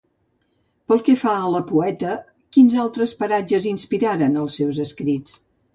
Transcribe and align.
Pel 0.91 1.03
que 1.09 1.15
fa 1.23 1.33
a 1.41 1.51
la 1.55 1.61
poeta, 1.73 2.15
quins 2.57 2.81
altres 2.87 3.17
paratges 3.23 3.69
inspiraren 3.77 4.45
els 4.45 4.61
seus 4.63 4.83
escrits? 4.89 5.43